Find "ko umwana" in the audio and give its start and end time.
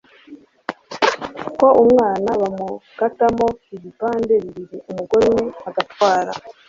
1.57-2.29